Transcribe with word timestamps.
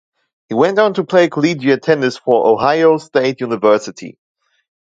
He 0.49 0.55
went 0.55 0.79
on 0.79 0.95
to 0.95 1.03
play 1.03 1.29
collegiate 1.29 1.83
tennis 1.83 2.17
for 2.17 2.47
Ohio 2.47 2.97
State 2.97 3.39
University. 3.39 4.17